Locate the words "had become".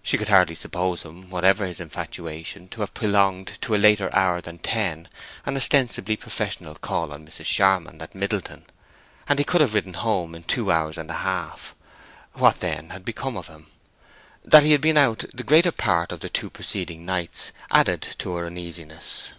12.90-13.36